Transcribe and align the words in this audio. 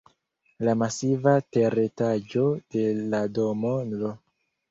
La 0.67 0.73
masiva 0.83 1.33
teretaĝo 1.57 2.45
de 2.77 2.87
la 3.13 3.19
domo 3.39 3.77
nr. 3.93 4.09